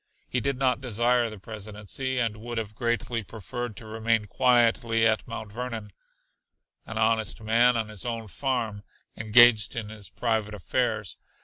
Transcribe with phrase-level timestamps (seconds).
[0.27, 5.27] He did not desire the Presidency, and would have greatly preferred to remain quietly at
[5.27, 5.91] Mount Vernon,
[6.87, 8.81] "an honest man on his own farm,"
[9.15, 11.17] engaged in his private affairs.